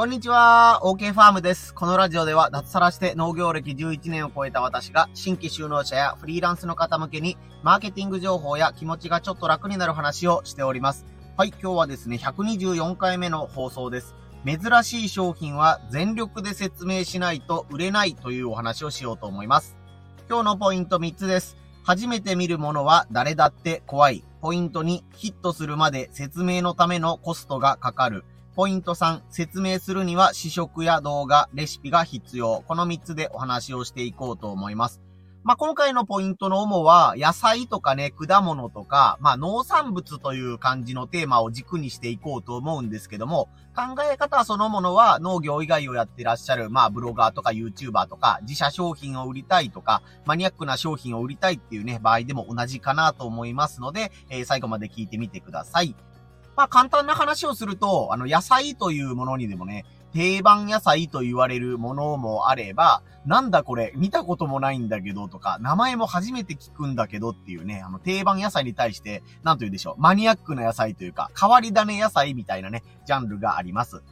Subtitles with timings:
[0.00, 1.74] こんにちは、OK ファームです。
[1.74, 11.04] このラジオでは脱サラして農業歴11年を超えた私が新規収納者やフリーランスの方向けにマーケティング情報や気持ちがちょっと楽になる話をしております。
[11.36, 14.14] はい、今日はですね、124回目の放送です。
[14.46, 19.76] 珍しい商品は全力で説明しないと売れないというお話をしようと思います。
[20.30, 21.58] 今日のポイント3つです。
[21.84, 24.24] 初めて見るものは誰だって怖い。
[24.40, 28.24] ポイント2、ヒットするまで説明のためのコストがかかる。
[28.56, 32.64] ポイント3、説明するには試食や動画、レシピが必要。
[32.66, 35.00] この3つでお話をしていこうと思います。
[35.42, 55.94] まあ、今回のポイントの主は、野菜とかね、果物とか、まあ、農産物という感じのテーマを軸にしていこうと思うんですけども、考え方そのものは農業以外をやってらっしゃる、まあ、ブロガーとか YouTuber とか、自社商品を売りたいとか、マニアックな商品を売りたいっていうね、場合でも同じかなと思いますので、えー、最後まで聞いてみてください。
[56.56, 74.02] まあ簡単な話をすると、あの野菜というものにでもね、定番野菜と言われるものもあれば、なんだこれ、見たこともないんだけどとか、名前も初めて聞くんだけどっていうね、あの定番野菜に対して、なんと言うでしょう、マニアックな野菜というか、変わり種野菜みたいなね、ジャンルがあります。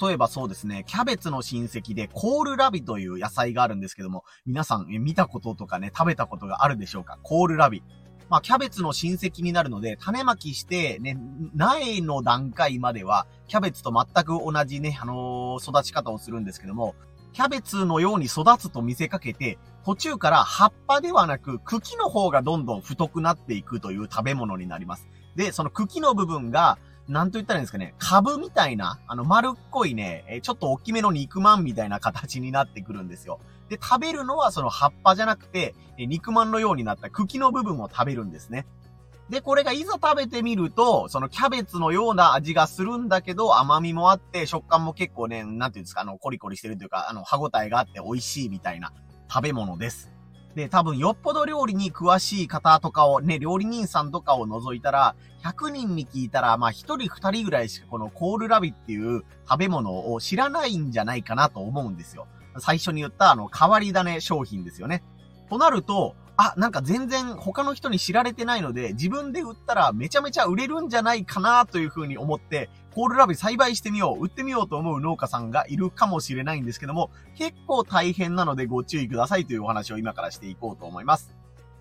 [0.00, 7.18] 例えばそうですね、キャベツの親戚でコールラビという野菜があるんですけども、皆さん見たこととかね、食べたことがあるでしょうか？
[7.24, 7.82] コールラビ。
[8.30, 11.18] まあ、キャベツの親戚になるので、種まきして、ね、
[11.52, 16.94] 苗の段階までは、キャベツと全く同じね、あのー、育ち方をするんですけども、
[17.32, 25.08] キャベツのように育つと見せかけて、途中から葉っぱではなく茎の方がどんどん太くなっていくという食べ物になります。
[25.34, 33.40] で、その茎の部分が、なんと言ったらいいんですかね、株みたいな、あの丸っこいね、ちょっと大きめの肉まんみたいな形になってくるんですよ。
[33.70, 38.66] で、食べるのはその葉っぱじゃなくて、肉まんのようになった茎の部分を食べるんですね。
[39.30, 48.92] で、これがいざ食べてみると、そのキャベツのような味がするんだけど、甘みもあって、食感も結構ね、なんていうんですか、あの、コリコリしてるというか、あの、歯応えがあって美味しいみたいな
[49.32, 50.10] 食べ物です。
[50.56, 55.14] で、多分よっぽど料理に詳しい方とかを、ね、料理人さんとかを除いたら、
[55.44, 62.26] 100人に聞いたら、まあ1人2人ぐらいしかこのコールラビっていう食べ物を知らないんじゃないかなと思うんですよ。
[62.58, 65.02] 最初に言ったあの、変わり種商品ですよね。
[65.48, 81.30] となると、あ、なんか全然他の人に知られてないので、自分で売ったらめちゃめちゃ売れるんじゃないかなという風に思って、コールラビ栽培してみよう、売ってみようと思う農家さんがいるかもしれないんですけども、結構大変なのでご注意くださいというお話を今からしていこうと思います。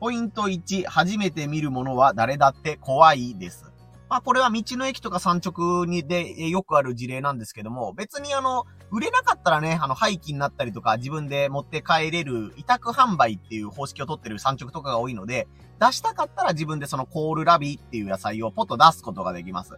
[0.00, 3.67] ポイント1、初めて見るものは誰だって怖いです。
[4.08, 15.46] まあこれは道の駅とか産直にでよくある事例なんですけども、別にあの、売れなかったらね、あの、廃棄になったりとか、自分で持って帰れる委託販売っていう方式を取ってる産直とかが多いので、
[15.78, 19.74] 出したかったら自分でそのコールラビーっていう野菜をポッと出すことができます。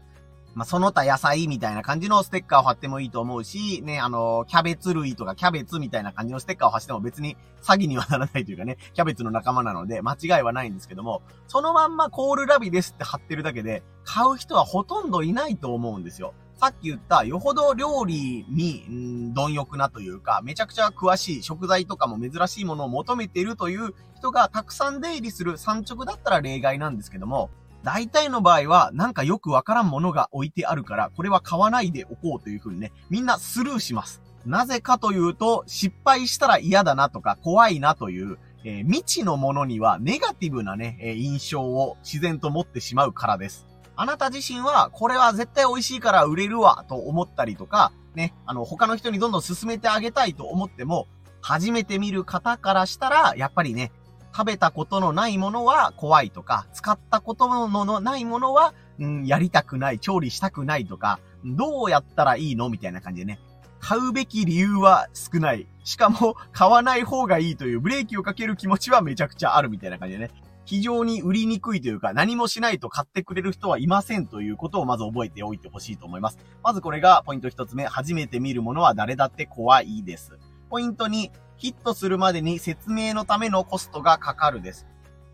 [0.54, 16.34] まあ、その他野菜みたいな感じのステッカーを貼ってもいいと思うし、ね、あの、キャベツ類とかキャベツみたいな感じのステッカーを貼っても別に詐欺にはならないというかね、キャベツの仲間なので間違いはないんですけども、そのまんまコールラビですって貼ってるだけで、買う人はほとんどいないと思うんですよ。
[16.60, 27.48] さっき言った、よほど料理に、ん貪欲なというか、めちゃくちゃ詳しい食材とかも珍しいものを求めているという人がたくさん出入りする産直だったら例外なんですけども、
[27.82, 34.22] 大体の場合は、なんかよくわからんものが置いてあるから、これは買わないでおこうという風にね、みんなスルーします。
[34.44, 43.66] なぜかというと、失敗したら嫌だなとか、怖いなという、えー、未知のものにはネガティブなね、え、印象を自然と持ってしまうからです。
[43.96, 51.06] あなた自身は、これは絶対美味しいから売れるわ、と思ったりとか、ね、あの、他の人にどんどん進めてあげたいと思っても、
[51.42, 53.92] 初めて見る方からしたら、やっぱりね、
[54.32, 63.40] 食べたことのないものは怖いとか、使ったことのないものは、うん、やりたくない、調理したくないとか、どうやったらいいのみたいな感じでね。
[63.80, 65.66] 買うべき理由は少ない。
[65.84, 70.30] しかも、買わない方がいいというブレーキをかける気持ちはめちゃくちゃあるみたいな感じでね。
[70.66, 76.38] 非常に売りにくいというか、何もしないと買ってくれる人はいませんということをまず覚えておいてほしいと思います。
[76.62, 77.86] まずこれがポイント一つ目。
[77.86, 80.38] 初めて見るものは誰だって怖いです。
[80.70, 84.86] ポイント2、ヒットするまでに説明のためのコストがかかるです。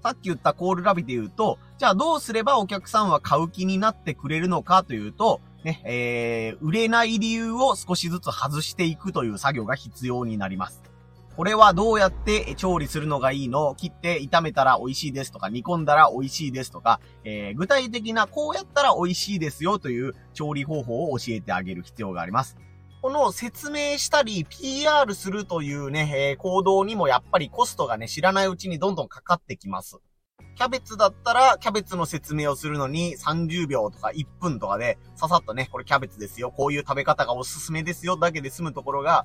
[0.03, 10.83] さっき言ったコールラビで言うと、じゃあどうすればお客さんは買う気になってくれるのかというと、ね、えー、売れない理由を少しずつ外していくという作業が必要になります。
[11.37, 13.75] これはどうやって調理するのがいいの？
[13.75, 22.57] 切って炒めたら美味しいですとか、煮込んだら美味しいですとか、えー、具体的なこうやったら美味しいですよという調理方法を教えてあげる必要があります。
[23.07, 29.99] この説明したり PR するというね、えー、行動にもやっぱりコストがね、知らないうちにどんどんかかってきます。
[30.57, 39.25] キャベツだったら、キャベツの説明をするのに30秒とか1分とかで、ささっとね、これキャベツですよ、こういう食べ方がおすすめですよ、だけで済むところが、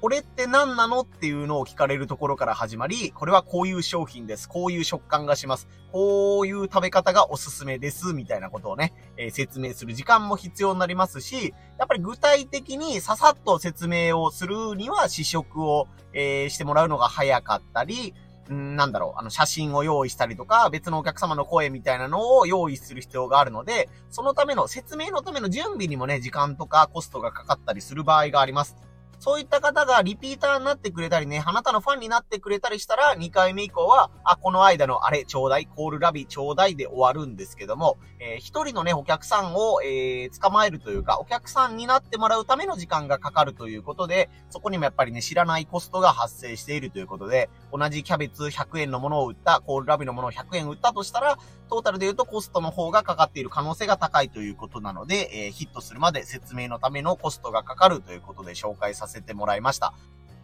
[0.00, 4.48] これって何なのっていうのを聞かれるところから始まり、これはこういう商品です。
[4.48, 5.66] こういう食感がします。
[5.90, 8.12] こういう食べ方がおすすめです。
[8.12, 18.14] みたいなことをね、えー、説明する時間も必要になりますし、やっぱり具体的にささっと説明をするには試食を、えー、してもらうのが早かったり、
[18.48, 28.76] なんだろう、あの、写真を用意したりとか、別のお客様の声みたいなのを用意する必要があるので、そのための、説明のための準備にもね、時間とかコストがかかったりする場合があります。
[29.18, 51.38] そういった方がリピーターになってくれたりね、あなたのファンになってくれたりしたら、2回目以降は、あ、この間のあれ、ちょうだい、コールラビちょうだいで終わるんですけども、えー、一人のね、お客さんを、えー、捕まえるというか、お客さんになってもらうための時間がかかるということで、そこにもやっぱりね、知らないコストが発生しているということで、同じキャベツ100円のものを売った、コールラビのものを100円売ったとしたら、
[51.68, 59.94] トータルで言うとコストの方がかかっている可能性が高いということなので、えー、ヒットするまで説明のためのコストがかかるということで紹介させてせてもらいました。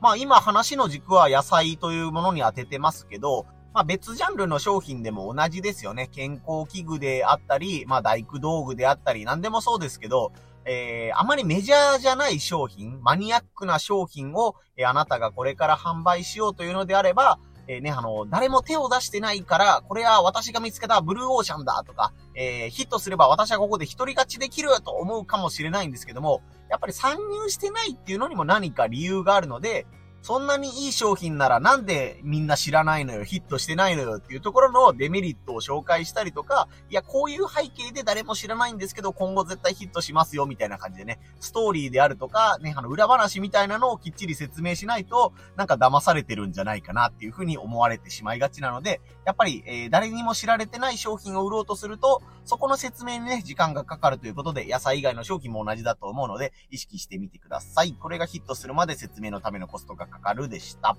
[0.01, 6.09] まあ今話の軸は野菜というものに当ててますけど、まあ別ジャンルの商品でも同じですよね。
[6.13, 10.33] 健康器具であったり、まあ大工道具であったり、何でもそうですけど、
[10.65, 29.87] えー、あまりメジャーじゃない商品、マニアックな商品を、えー、あなたがこれから販売しようというのであれば、えー、ね、あの、誰も手を出してないから、これは私が見つけたブルーオーシャンだとか、えー、ヒットすれば私はここで一人勝ちできると思うかもしれないんですけども、やっぱり参入してないっていうのにも何か理由があるので、
[30.25, 57.95] そんなにいい商品ならなんでみんな知らないのよ、ヒットしてないのよっていうところのデメリットを紹介したりとか、いや、こういう背景で誰も知らないんですけど、今後絶対ヒットしますよ、みたいな感じでね、ストーリーであるとか、ね、あの、裏話みたいなのをきっちり説明しないと、なんか騙されてるんじゃないかなっていうふうに思われてしまいがちなので、やっぱり、えー、誰にも知られてない商品を売ろうとすると、そこの説明にね、時間がかかるということで、野菜以外の商品も同じだと思うので、意識してみてください。
[57.95, 60.97] これがヒットするまで説明のためのコストがかかるでした。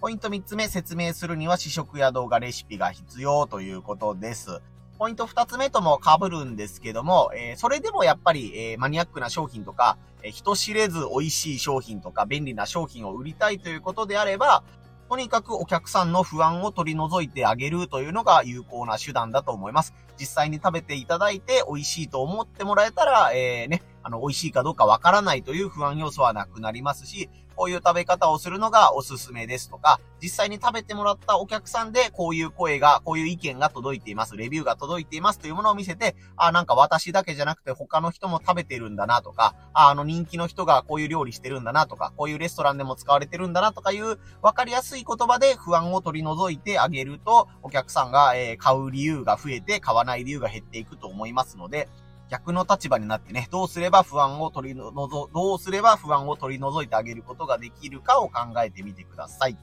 [0.00, 4.62] ポイント3つ目、説明するには試食や動画レシピが必要ということです。
[4.98, 14.64] ポイント2つ目とも被るんですけども、えー、それでもやっぱり、えー、マニアックな商品とか、えー、人知れず美味しい商品とか便利な商品を売りたいということであれば、
[15.08, 19.94] とにかくお客さんの不安を取り除いてあげるというのが有効な手段だと思います。
[20.20, 35.40] 実際に食べていただいて美味しいと思ってもらえたら、えー、ね、あの、美味しいかどうかわからないという不安要素はなくなりますし、こういう食べ方をするのがおすすめですとか、実際に食べてもらったお客さんでこういう声が、こういう意見が届いています、レビューが届いています。
[35.40, 51.88] というものを見せて、あ、なんか私だけじゃなくて他の人も食べてるんだなとか、あ、あの人気の人がこういう料理してるんだなとか、こういうレストランでも使われてるんだなとかいう分かりやすい言葉で不安を取り除いてあげると、お客さんが、え、買う理由が増えて買わない理由が減っていくと思いますので、
[52.28, 59.56] 逆の立場になってね、どうすれば不安を取り除、どうすれば不安を取り除いてあげることができるかを考えてみてください。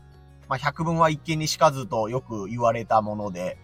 [0.47, 3.57] まあ、百聞は一見にしかずとよく言われたもので、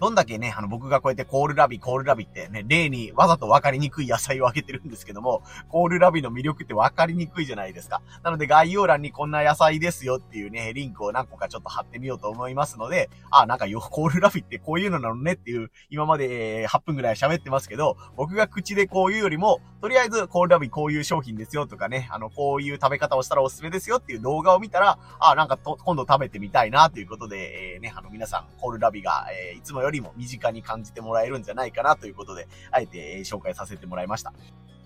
[0.00, 8.02] どんだけね、あの僕がこうやってコールラビ、コールラビってね、例にわざと分かりにくい野菜をあげてるんですけども、コールラビの魅力って分かりにくいじゃないですか。
[8.22, 34.32] なので概要欄にこんな野菜ですよっていうね、リンクを何個かちょっと貼ってみようと思いますので、あ、なんかよ、コールラビってこういうのなのねっていう、今まで8分ぐらい喋ってますけど、僕が口でこういうよりも、とりあえずコールラビこういう商品ですよとかね、あの、こういう食べ方をしたらおすすめですよっていう動画を見たら、あ、なんかと今度食べてみたいなということで、えー、ね、あの皆さん、コールラビが、えー、いつもよよりも身近に感じてもらえるんじゃないかなということで、あえて紹介させてもらいました。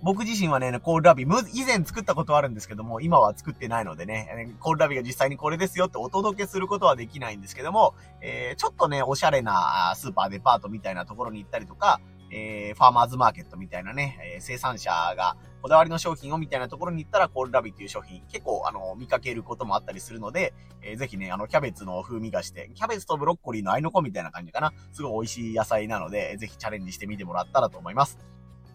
[0.03, 12.01] 僕自身はね、コールラビ、以前作ったことはあるんですけども、今は作ってないのでね、コールラビが実際にこれですよってお届けすることはできないんですけども、えー、ちょっとね、おしゃれなスーパーデパートみたいなところに行ったりとか、
[12.33, 24.73] えー、ファーマーズマーケットみたいなね、え、生産者がこだわりの商品をみたいなところに行ったら、コールラビっていう商品、結構、あの、見かけることもあったりするので、えー、ぜひね、あの、キャベツの風味がして、キャベツとブロッコリーの合いの子みたいな感じかな。
[24.91, 28.19] すごい美味しい野菜なので、ぜひチャレンジしてみてもらったらと思います。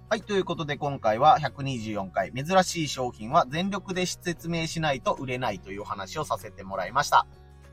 [0.09, 0.21] はい。
[0.21, 7.27] ということで今回は124回、珍しい商品は全力で説明しないと売れないというお話をさせてもらいました。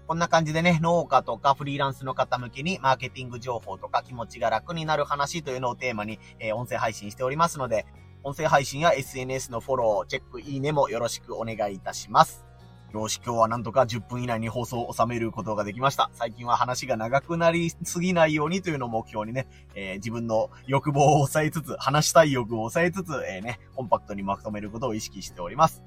[0.08, 7.86] こんな感じでね、農家とかフリーランスの方向けにマーケティング情報とか気持ちが楽になる話というのをテーマに、えー、音声配信しておりますので、
[8.24, 12.46] 音声配信や SNS のフォロー、チェック、いいねもよろしくお願いいたします。
[12.90, 16.08] よし、今日はなんとか10分以内に放送を収めることができました。
[16.14, 25.84] 最近は話が長くなりすぎないようにというのを目標にね、えー、自分の欲望を抑えつつ、話したい欲を抑えつつ、えー、ね、コンパクトにまとめることを意識しております。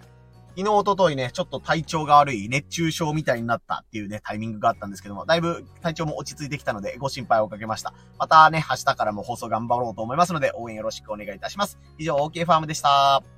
[0.58, 7.94] 昨日、おとといね、ちょっと体調が悪い、熱中症みたいになったっていうね、タイミングがあったんですけども、だいぶ体調も落ち着いてきたので、ご心配をかけました。
[8.18, 11.78] またね、明日からも放送頑張ろうと思いますので、応援よろしくお願いいたします。
[12.00, 13.37] 以上、OK ファームでした。